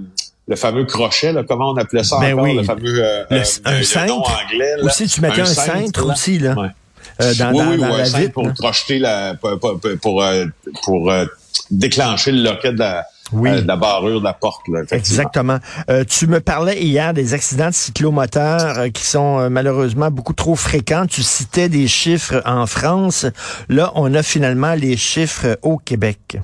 le 0.49 0.55
fameux 0.55 0.83
crochet, 0.85 1.31
là, 1.31 1.43
comment 1.47 1.71
on 1.71 1.77
appelait 1.77 2.03
ça 2.03 2.17
Ben 2.19 2.33
encore, 2.33 2.43
oui. 2.45 2.55
le 2.57 2.63
fameux 2.63 3.01
euh, 3.03 3.23
Le- 3.29 3.37
euh, 3.37 3.41
un 3.65 3.83
cintre. 3.83 4.13
anglais. 4.13 4.75
là. 4.77 4.83
Aussi, 4.83 5.07
tu 5.07 5.21
mettais 5.21 5.41
un, 5.41 5.45
cintre, 5.45 6.05
là. 6.07 6.13
aussi, 6.13 6.39
là, 6.39 6.55
Ouais. 6.59 6.67
euh, 7.21 7.33
dans, 7.35 7.51
oui, 7.51 7.57
dans, 7.59 7.69
oui, 7.71 7.77
dans 7.77 7.89
ou 7.89 7.93
un 7.93 7.97
la 7.99 8.05
cintre 8.05 8.17
vitre. 8.19 8.33
pour 8.33 8.47
là. 8.47 8.53
projeter 8.57 8.99
la, 8.99 9.35
pour, 9.35 9.59
pour, 9.59 9.79
pour, 10.01 10.23
euh, 10.23 10.45
pour, 10.83 11.11
euh, 11.11 11.25
déclencher 11.71 12.31
le 12.31 12.41
loquet 12.43 12.71
de 12.73 12.79
la, 12.79 13.05
Oui. 13.31 13.49
euh, 13.51 13.61
de 13.61 13.67
la 13.67 13.75
barrure 13.75 14.19
de 14.19 14.23
la 14.25 14.33
porte. 14.33 14.67
Là. 14.69 14.81
Exactement. 14.91 15.59
Euh, 15.91 16.03
tu 16.03 16.25
me 16.25 16.39
parlais 16.39 16.81
hier 16.81 17.13
des 17.13 17.35
accidents 17.35 17.69
de 17.69 17.73
cyclomoteurs 17.75 18.79
euh, 18.79 18.89
qui 18.89 19.03
sont 19.03 19.49
malheureusement 19.51 20.09
beaucoup 20.09 20.33
trop 20.33 20.55
fréquents. 20.55 21.05
Tu 21.05 21.21
citais 21.21 21.69
des 21.69 21.87
chiffres 21.87 22.41
en 22.45 22.65
France. 22.65 23.27
Là, 23.67 23.91
on 23.95 24.13
a 24.15 24.23
finalement 24.23 24.73
les 24.73 24.97
chiffres 24.97 25.59
au 25.61 25.77
Québec. 25.77 26.37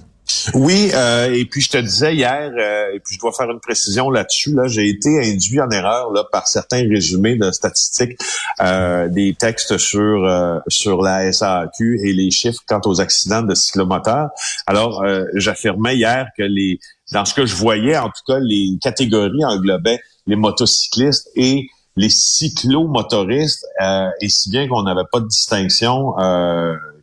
Oui, 0.54 0.92
euh, 0.94 1.34
et 1.34 1.46
puis 1.46 1.62
je 1.62 1.70
te 1.70 1.78
disais 1.78 2.16
hier, 2.16 2.52
euh, 2.58 2.94
et 2.94 3.00
puis 3.00 3.16
je 3.16 3.20
dois 3.20 3.32
faire 3.32 3.50
une 3.50 3.60
précision 3.60 4.10
là-dessus, 4.10 4.54
là, 4.54 4.68
j'ai 4.68 4.88
été 4.88 5.10
induit 5.22 5.62
en 5.62 5.70
erreur 5.70 6.12
là, 6.12 6.24
par 6.32 6.48
certains 6.48 6.88
résumés 6.88 7.36
de 7.36 7.52
statistiques 7.52 8.20
euh, 8.62 9.08
des 9.08 9.34
textes 9.34 9.78
sur 9.78 10.26
euh, 10.26 10.60
sur 10.68 11.02
la 11.02 11.32
SAQ 11.32 12.00
et 12.04 12.14
les 12.14 12.32
chiffres 12.32 12.62
quant 12.68 12.82
aux 12.86 13.02
accidents 13.02 13.42
de 13.42 13.56
cyclomoteurs. 13.56 14.30
Alors, 14.68 15.04
euh, 15.04 15.26
j'affirmais 15.36 15.96
hier 15.96 16.28
que 16.38 16.44
les 16.44 16.80
dans 17.12 17.26
ce 17.26 17.34
que 17.34 17.46
je 17.46 17.56
voyais, 17.56 17.98
en 17.98 18.08
tout 18.08 18.24
cas, 18.28 18.40
les 18.40 18.78
catégories 18.82 19.46
englobaient 19.46 20.00
les 20.28 20.36
motocyclistes 20.36 21.30
et 21.36 21.68
les 21.96 22.10
cyclomotoristes, 22.10 23.66
euh, 23.82 24.10
et 24.22 24.30
si 24.30 24.50
bien 24.50 24.68
qu'on 24.68 24.84
n'avait 24.84 25.08
pas 25.12 25.20
de 25.20 25.28
distinction 25.28 26.14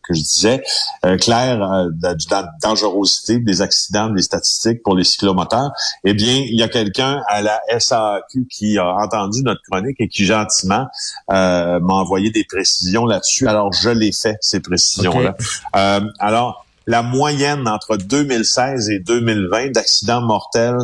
que 0.02 0.14
je 0.14 0.20
disais, 0.20 0.62
euh, 1.04 1.16
claire 1.16 1.62
euh, 1.62 1.84
de, 1.90 2.14
de 2.14 2.30
la 2.30 2.48
dangerosité 2.62 3.38
des 3.38 3.62
accidents, 3.62 4.10
des 4.10 4.22
statistiques 4.22 4.82
pour 4.82 4.96
les 4.96 5.04
cyclomoteurs, 5.04 5.70
eh 6.04 6.14
bien, 6.14 6.34
il 6.34 6.58
y 6.58 6.62
a 6.62 6.68
quelqu'un 6.68 7.22
à 7.28 7.42
la 7.42 7.60
SAQ 7.78 8.46
qui 8.50 8.78
a 8.78 8.94
entendu 8.96 9.42
notre 9.42 9.62
chronique 9.62 9.96
et 10.00 10.08
qui 10.08 10.24
gentiment 10.24 10.86
euh, 11.30 11.80
m'a 11.80 11.94
envoyé 11.94 12.30
des 12.30 12.44
précisions 12.44 13.06
là-dessus. 13.06 13.48
Alors, 13.48 13.72
je 13.72 13.90
l'ai 13.90 14.12
fait, 14.12 14.36
ces 14.40 14.60
précisions-là. 14.60 15.36
Alors, 16.18 16.66
la 16.86 17.02
moyenne 17.02 17.68
entre 17.68 17.96
2016 17.96 18.90
et 18.90 18.98
2020 18.98 19.72
d'accidents 19.72 20.20
mortels 20.20 20.78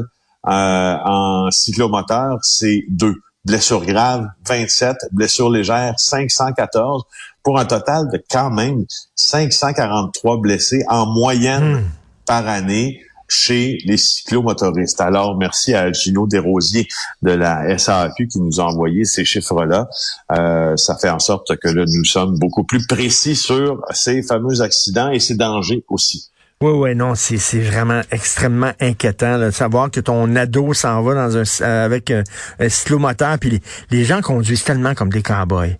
en 0.44 1.50
cyclomoteur, 1.50 2.38
c'est 2.42 2.84
deux. 2.88 3.16
Blessures 3.44 3.84
graves, 3.84 4.28
27. 4.46 4.96
Blessures 5.12 5.50
légères, 5.50 5.94
514. 5.96 7.04
Pour 7.48 7.58
un 7.58 7.64
total 7.64 8.10
de 8.12 8.22
quand 8.30 8.50
même 8.50 8.84
543 9.14 10.38
blessés 10.42 10.84
en 10.86 11.06
moyenne 11.06 11.76
Hmm. 11.76 11.84
par 12.26 12.46
année 12.46 13.00
chez 13.26 13.78
les 13.86 13.96
cyclomotoristes. 13.96 15.00
Alors, 15.00 15.38
merci 15.38 15.72
à 15.72 15.90
Gino 15.90 16.26
Desrosiers 16.26 16.86
de 17.22 17.30
la 17.30 17.78
SAQ 17.78 18.28
qui 18.28 18.38
nous 18.38 18.60
a 18.60 18.64
envoyé 18.64 19.06
ces 19.06 19.24
chiffres-là. 19.24 19.88
Euh, 20.32 20.76
ça 20.76 20.98
fait 20.98 21.08
en 21.08 21.20
sorte 21.20 21.56
que 21.56 21.68
là, 21.68 21.84
nous 21.86 22.04
sommes 22.04 22.38
beaucoup 22.38 22.64
plus 22.64 22.86
précis 22.86 23.34
sur 23.34 23.80
ces 23.92 24.22
fameux 24.22 24.60
accidents 24.60 25.08
et 25.08 25.18
ces 25.18 25.34
dangers 25.34 25.86
aussi. 25.88 26.28
Oui, 26.60 26.72
oui, 26.72 26.94
non, 26.96 27.14
c'est 27.14 27.60
vraiment 27.60 28.00
extrêmement 28.10 28.72
inquiétant 28.80 29.36
là, 29.36 29.46
de 29.46 29.50
savoir 29.52 29.92
que 29.92 30.00
ton 30.00 30.34
ado 30.34 30.74
s'en 30.74 31.02
va 31.02 31.14
dans 31.14 31.36
un 31.36 31.44
euh, 31.60 31.84
avec 31.84 32.10
un, 32.10 32.24
un 32.58 32.68
cyclomoteur, 32.68 33.38
puis 33.38 33.50
les, 33.50 33.62
les 33.92 34.04
gens 34.04 34.20
conduisent 34.22 34.64
tellement 34.64 34.92
comme 34.96 35.10
des 35.10 35.22
cowboys. 35.22 35.78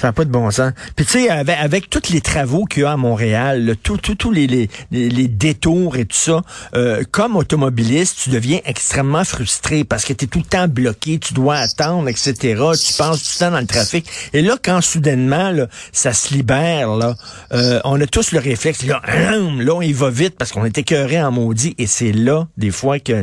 Ça 0.00 0.06
n'a 0.06 0.12
pas 0.14 0.24
de 0.24 0.30
bon 0.30 0.50
sens. 0.50 0.72
Puis 0.96 1.04
tu 1.04 1.12
sais, 1.12 1.28
avec, 1.28 1.58
avec 1.58 1.90
tous 1.90 2.08
les 2.10 2.22
travaux 2.22 2.64
qu'il 2.64 2.84
y 2.84 2.86
a 2.86 2.92
à 2.92 2.96
Montréal, 2.96 3.66
là, 3.66 3.74
tout, 3.74 3.98
tous 3.98 4.30
les, 4.30 4.46
les, 4.46 4.70
les, 4.90 5.28
détours 5.28 5.96
et 5.96 6.06
tout 6.06 6.16
ça, 6.16 6.42
euh, 6.74 7.02
comme 7.10 7.36
automobiliste, 7.36 8.20
tu 8.22 8.30
deviens 8.30 8.60
extrêmement 8.64 9.24
frustré 9.24 9.84
parce 9.84 10.06
que 10.06 10.14
tu 10.14 10.24
es 10.24 10.28
tout 10.28 10.38
le 10.38 10.44
temps 10.46 10.68
bloqué, 10.68 11.18
tu 11.18 11.34
dois 11.34 11.56
attendre, 11.56 12.08
etc. 12.08 12.32
Tu 12.34 12.94
passes 12.94 13.22
tout 13.22 13.30
le 13.34 13.38
temps 13.40 13.50
dans 13.50 13.60
le 13.60 13.66
trafic. 13.66 14.06
Et 14.32 14.40
là, 14.40 14.56
quand 14.62 14.80
soudainement, 14.80 15.50
là, 15.50 15.66
ça 15.92 16.14
se 16.14 16.32
libère, 16.32 16.96
là, 16.96 17.14
euh, 17.52 17.80
on 17.84 18.00
a 18.00 18.06
tous 18.06 18.32
le 18.32 18.38
réflexe, 18.38 18.84
là, 18.84 19.02
là, 19.06 19.74
on 19.74 19.82
y 19.82 19.92
va 19.92 20.08
vite 20.08 20.19
parce 20.28 20.52
qu'on 20.52 20.64
est 20.66 20.76
écœuré 20.76 21.22
en 21.22 21.30
maudit. 21.30 21.74
Et 21.78 21.86
c'est 21.86 22.12
là, 22.12 22.46
des 22.58 22.70
fois, 22.70 22.98
que 22.98 23.22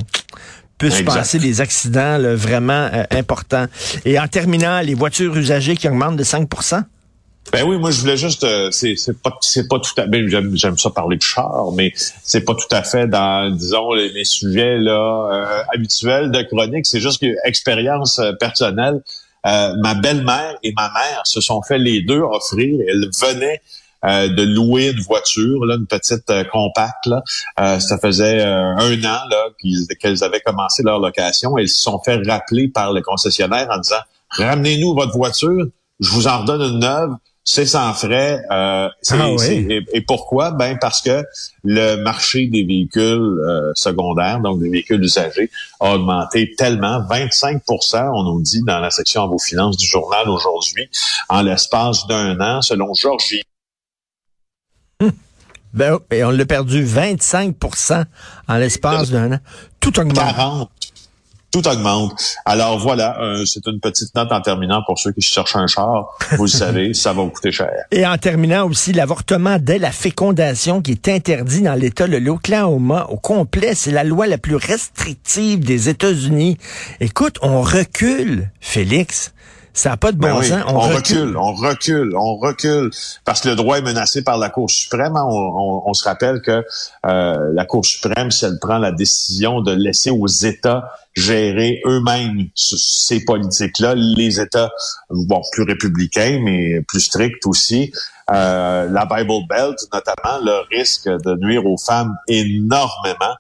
peut 0.78 0.90
se 0.90 1.00
Exact. 1.02 1.14
passer 1.16 1.40
des 1.40 1.62
accidents 1.62 2.18
là, 2.18 2.36
vraiment 2.36 2.90
euh, 2.94 3.04
importants. 3.12 3.66
Et 4.06 4.20
en 4.20 4.28
terminant, 4.28 4.80
les 4.82 4.94
voitures 4.94 5.36
usagées 5.36 5.76
qui 5.76 5.88
augmentent 5.88 6.18
de 6.18 6.24
5% 6.24 6.84
Ben 7.52 7.64
oui, 7.64 7.78
moi 7.78 7.92
je 7.92 8.02
voulais 8.02 8.18
juste, 8.18 8.44
euh, 8.44 8.70
c'est 8.72 8.96
c'est 8.96 9.20
pas 9.20 9.36
c'est 9.42 9.68
pas 9.68 9.80
tout 9.80 10.00
à 10.00 10.04
fait, 10.08 10.28
j'aime 10.28 10.56
j'aime 10.56 10.78
ça 10.78 10.90
parler 10.90 11.18
de 11.18 11.22
char, 11.22 11.72
mais 11.74 11.94
c'est 12.24 12.42
pas 12.42 12.54
tout 12.54 12.76
à 12.76 12.84
fait 12.84 13.08
dans 13.08 13.50
disons 13.56 13.94
les, 13.94 14.10
les 14.10 14.26
sujets 14.26 14.78
là 14.78 15.30
euh, 15.32 15.64
habituels 15.74 16.32
de 16.32 16.42
chronique. 16.44 16.86
C'est 16.86 17.00
juste 17.00 17.22
que 17.22 17.28
expérience 17.46 18.22
personnelle. 18.40 19.02
Ma 19.46 19.94
belle-mère 19.96 20.58
et 20.62 20.74
ma 20.76 20.90
mère 20.90 21.22
se 21.24 21.40
sont 21.40 21.62
fait 21.62 21.78
les 21.78 22.02
deux 22.02 22.20
offrir. 22.20 22.82
Elles 22.86 23.10
venaient 23.22 23.62
euh, 24.08 24.30
de 24.30 24.44
louer 24.44 24.90
une 24.92 25.02
voiture, 25.02 25.66
là, 25.66 25.76
une 25.76 25.88
petite 25.88 26.30
euh, 26.30 26.44
compacte. 26.46 27.06
Là. 27.06 27.22
Euh, 27.60 27.80
ça 27.80 27.98
faisait 27.98 28.42
euh, 28.42 28.76
un 28.78 28.94
an 29.04 29.20
là 29.30 29.48
qu'ils- 29.60 29.88
qu'elles 30.00 30.24
avaient 30.24 30.42
commencé 30.42 30.84
leur 30.84 31.00
location. 31.00 31.58
Elles 31.58 31.70
se 31.70 31.82
sont 31.82 32.00
fait 32.04 32.20
rappeler 32.26 32.68
par 32.68 32.94
le 32.94 33.02
concessionnaire 33.02 33.68
en 33.72 33.80
disant 33.80 33.96
ramenez-nous 34.30 34.94
votre 34.96 35.14
voiture, 35.16 35.66
je 36.00 36.10
vous 36.10 36.28
en 36.28 36.40
redonne 36.42 36.62
une 36.74 36.80
neuve. 36.80 37.10
C'est 37.50 37.66
sans 37.66 37.94
frais. 37.94 38.42
Euh, 38.52 38.90
c'est- 39.02 39.16
Ah 39.18 39.30
oui. 39.32 39.40
c'est- 39.40 39.56
et, 39.56 39.86
et 39.94 40.02
pourquoi? 40.02 40.52
Ben 40.52 40.78
parce 40.82 41.02
que 41.02 41.24
le 41.64 41.96
marché 42.04 42.48
des 42.48 42.66
véhicules 42.66 43.40
euh, 43.48 43.72
secondaires, 43.74 44.42
donc 44.42 44.60
des 44.62 44.70
véhicules 44.70 45.02
usagés, 45.02 45.50
a 45.80 45.96
augmenté 45.96 46.54
tellement, 46.58 47.00
25% 47.10 48.10
on 48.14 48.24
nous 48.24 48.42
dit 48.42 48.62
dans 48.68 48.80
la 48.80 48.90
section 48.90 49.24
à 49.24 49.28
vos 49.28 49.40
finances 49.40 49.78
du 49.78 49.86
journal 49.88 50.28
aujourd'hui, 50.30 50.90
en 51.30 51.42
l'espace 51.42 52.06
d'un 52.08 52.38
an, 52.42 52.62
selon 52.62 52.94
Georgie. 52.94 53.44
Ben, 55.78 56.00
et 56.10 56.24
on 56.24 56.32
l'a 56.32 56.46
perdu 56.46 56.84
25% 56.84 58.04
en 58.48 58.56
l'espace 58.56 59.12
d'un 59.12 59.34
an. 59.34 59.40
Tout 59.80 60.00
augmente. 60.00 60.16
40. 60.16 60.72
tout 61.52 61.68
augmente. 61.68 62.36
Alors 62.46 62.80
voilà, 62.80 63.22
euh, 63.22 63.46
c'est 63.46 63.66
une 63.68 63.80
petite 63.80 64.14
note 64.16 64.32
en 64.32 64.42
terminant 64.42 64.82
pour 64.88 64.98
ceux 64.98 65.12
qui 65.12 65.22
cherchent 65.22 65.56
un 65.56 65.68
char. 65.68 66.18
Vous 66.32 66.46
le 66.46 66.50
savez, 66.64 66.96
ça 66.96 67.14
va 67.14 67.22
vous 67.22 67.30
coûter 67.30 67.52
cher. 67.52 67.70
Et 67.92 68.08
en 68.08 68.18
terminant 68.18 68.68
aussi, 68.68 68.92
l'avortement 68.92 69.60
dès 69.60 69.78
la 69.78 69.92
fécondation 69.92 70.82
qui 70.82 70.94
est 70.94 71.08
interdit 71.10 71.62
dans 71.62 71.76
l'État 71.76 72.08
de 72.08 72.18
l'Oklahoma 72.18 73.06
au 73.10 73.18
complet. 73.18 73.76
C'est 73.76 73.92
la 73.92 74.04
loi 74.04 74.26
la 74.26 74.40
plus 74.40 74.56
restrictive 74.56 75.60
des 75.60 75.90
États-Unis. 75.90 76.58
Écoute, 77.02 77.38
on 77.44 77.62
recule, 77.62 78.50
Félix. 78.62 79.32
Ça 79.78 79.92
n'a 79.92 79.98
pas 79.98 80.12
de 80.12 80.18
bon 80.18 80.28
Ben 80.30 80.38
oui, 80.40 80.48
sens. 80.48 80.64
on, 80.68 80.80
recule. 80.80 81.38
on 81.38 81.54
recule, 81.54 82.16
on 82.18 82.36
recule, 82.38 82.90
parce 83.26 83.42
que 83.42 83.50
le 83.50 83.56
droit 83.56 83.78
est 83.78 83.84
menacé 83.84 84.24
par 84.24 84.40
la 84.40 84.50
Cour 84.50 84.72
suprême. 84.72 85.16
hein. 85.16 85.24
On, 85.30 85.36
on- 85.38 85.84
on 85.86 85.94
se 85.94 86.04
rappelle 86.04 86.42
que 86.42 86.66
euh, 87.06 87.52
la 87.54 87.66
Cour 87.66 87.86
suprême, 87.86 88.32
si 88.32 88.46
elle 88.46 88.58
prend 88.60 88.80
la 88.80 88.92
décision 88.92 89.62
de 89.62 89.72
laisser 89.74 90.10
aux 90.10 90.26
États 90.26 90.90
gérer 91.18 91.82
eux-mêmes 91.86 92.48
ce- 92.54 92.78
ces 92.78 93.26
politiques-là, 93.26 93.96
les 93.96 94.40
États, 94.40 94.70
bon, 95.10 95.42
plus 95.52 95.64
républicains, 95.64 96.40
mais 96.44 96.82
plus 96.88 97.00
stricts 97.02 97.46
aussi, 97.48 97.92
euh, 98.30 98.88
la 98.92 99.06
Bible 99.06 99.48
Belt 99.50 99.78
notamment, 99.94 100.44
le 100.44 100.76
risque 100.78 101.08
de 101.08 101.36
nuire 101.46 101.66
aux 101.66 101.78
femmes 101.78 102.14
énormément. 102.28 103.36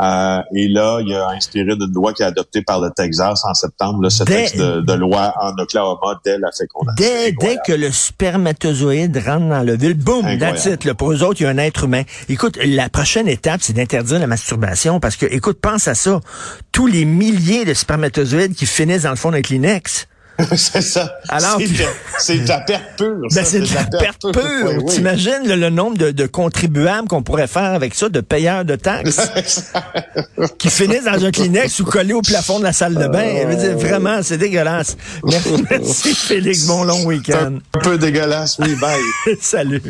Euh, 0.00 0.42
et 0.54 0.68
là, 0.68 0.98
il 1.00 1.14
a 1.14 1.28
inspiré 1.30 1.76
d'une 1.76 1.92
loi 1.94 2.12
qui 2.12 2.22
est 2.22 2.26
adoptée 2.26 2.62
par 2.62 2.80
le 2.80 2.90
Texas 2.90 3.42
en 3.44 3.54
septembre, 3.54 4.02
là, 4.02 4.10
ce 4.10 4.24
Dès- 4.24 4.34
texte 4.34 4.56
de, 4.58 4.80
de 4.80 4.92
loi 4.94 5.32
en 5.40 5.52
Oklahoma 5.58 6.20
dès 6.24 6.38
la 6.38 6.50
fécondation. 6.52 6.96
Dès, 6.98 7.32
dès 7.32 7.56
que 7.64 7.72
le 7.72 7.90
spermatozoïde 7.92 9.16
rentre 9.24 9.48
dans 9.48 9.62
l'ovule, 9.62 9.94
boum, 9.94 10.38
that's 10.38 10.66
it. 10.66 10.84
là. 10.84 10.94
Pour 10.94 11.12
eux 11.12 11.22
autres, 11.22 11.40
il 11.40 11.44
y 11.44 11.46
a 11.46 11.50
un 11.50 11.58
être 11.58 11.84
humain. 11.84 12.02
Écoute, 12.28 12.58
la 12.64 12.88
prochaine 12.88 13.28
étape, 13.28 13.60
c'est 13.62 13.72
d'interdire 13.74 14.18
la 14.18 14.26
masturbation 14.26 14.98
parce 15.00 15.16
que, 15.16 15.26
écoute, 15.26 15.60
pense 15.60 15.86
à 15.88 15.94
ça. 15.94 16.20
Tous 16.72 16.86
les 16.86 17.04
milliers 17.22 17.64
de 17.64 17.74
spermatozoïdes 17.74 18.54
qui 18.54 18.66
finissent 18.66 19.02
dans 19.02 19.10
le 19.10 19.16
fond 19.16 19.30
d'un 19.30 19.42
Kleenex. 19.42 20.08
c'est 20.56 20.82
ça. 20.82 21.18
Alors 21.28 21.60
c'est 22.18 22.38
de, 22.38 22.48
la 22.48 22.60
perte 22.60 22.96
pure. 22.96 23.28
Ben, 23.32 23.44
c'est 23.44 23.60
de 23.60 23.74
la 23.74 23.84
perte 23.84 24.22
pure. 24.32 24.42
Oui, 24.42 24.74
oui. 24.78 24.84
T'imagines 24.86 25.46
le, 25.46 25.54
le 25.54 25.70
nombre 25.70 25.98
de, 25.98 26.10
de 26.10 26.26
contribuables 26.26 27.06
qu'on 27.06 27.22
pourrait 27.22 27.46
faire 27.46 27.74
avec 27.74 27.94
ça, 27.94 28.08
de 28.08 28.20
payeurs 28.20 28.64
de 28.64 28.74
taxes, 28.74 29.30
qui 30.58 30.70
finissent 30.70 31.04
dans 31.04 31.24
un 31.24 31.30
Kleenex 31.30 31.78
ou 31.80 31.84
collés 31.84 32.14
au 32.14 32.22
plafond 32.22 32.58
de 32.58 32.64
la 32.64 32.72
salle 32.72 32.94
de 32.94 33.06
bain. 33.06 33.54
Dire, 33.54 33.76
vraiment, 33.76 34.22
c'est 34.22 34.38
dégueulasse. 34.38 34.96
Merci, 35.24 36.14
Félix. 36.14 36.66
Bon 36.66 36.82
long 36.82 37.04
week-end. 37.04 37.58
un 37.74 37.78
peu 37.78 37.98
dégueulasse, 37.98 38.58
oui, 38.58 38.74
bye. 38.76 39.36
Salut. 39.40 39.82